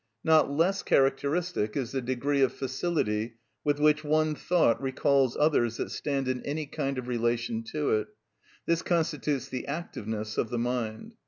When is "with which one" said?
3.63-4.33